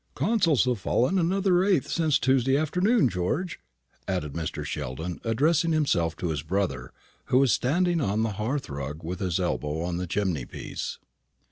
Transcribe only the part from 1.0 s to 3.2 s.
another eighth since Tuesday afternoon,